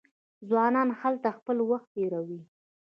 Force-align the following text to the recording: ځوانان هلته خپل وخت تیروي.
ځوانان 0.47 0.89
هلته 1.01 1.29
خپل 1.37 1.57
وخت 1.69 1.87
تیروي. 1.95 2.41